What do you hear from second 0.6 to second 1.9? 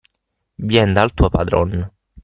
Vien dal tuo padron.